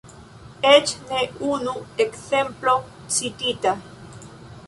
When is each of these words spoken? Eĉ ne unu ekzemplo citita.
Eĉ 0.69 0.93
ne 1.09 1.19
unu 1.49 1.75
ekzemplo 2.05 2.75
citita. 3.17 3.77